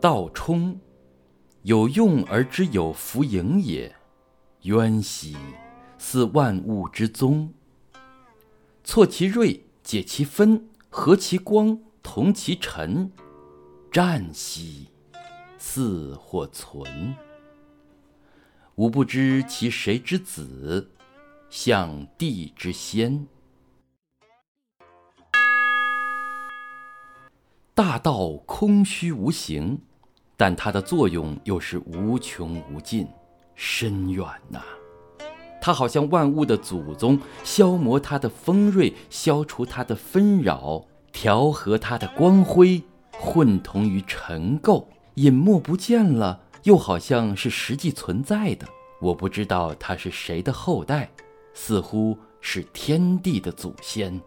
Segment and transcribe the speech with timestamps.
[0.00, 0.80] 道冲，
[1.62, 3.94] 有用而知有弗盈也。
[4.62, 5.36] 渊兮，
[5.98, 7.52] 似万物之宗。
[8.82, 13.12] 错其锐，解其分，和其光，同其尘。
[13.92, 14.88] 战兮，
[15.58, 17.14] 似或存。
[18.76, 20.92] 吾不知其谁之子，
[21.50, 23.28] 象帝之先。
[27.74, 29.80] 大道空虚无形，
[30.40, 33.06] 但它的作用又是无穷无尽、
[33.54, 34.62] 深远呐。
[35.60, 42.82] 它好像万物的祖宗，消磨它的锋锐，消除它的纷扰，调和它的光辉，
[43.12, 48.66] 混同于尘垢，隐没不见了，又好像是实际存在的。
[48.98, 51.10] 我不知道它是谁的后代，
[51.52, 54.18] 似乎是天地的祖先。